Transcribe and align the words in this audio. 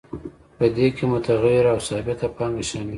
په 0.57 0.65
دې 0.75 0.87
کې 0.95 1.03
متغیره 1.11 1.69
او 1.73 1.79
ثابته 1.87 2.27
پانګه 2.37 2.63
شامله 2.69 2.87
ده 2.87 2.89